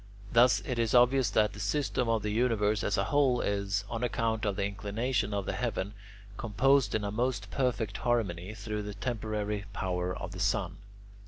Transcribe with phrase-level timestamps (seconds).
[0.33, 4.03] Thus it is obvious that the system of the universe as a whole is, on
[4.03, 5.93] account of the inclination of the heaven,
[6.37, 10.77] composed in a most perfect harmony through the temporary power of the sun.